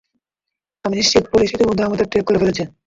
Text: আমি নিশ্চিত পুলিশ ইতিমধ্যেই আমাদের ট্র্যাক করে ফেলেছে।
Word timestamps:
আমি 0.85 0.95
নিশ্চিত 0.95 1.23
পুলিশ 1.31 1.49
ইতিমধ্যেই 1.51 1.87
আমাদের 1.89 2.09
ট্র্যাক 2.09 2.25
করে 2.27 2.41
ফেলেছে। 2.41 2.63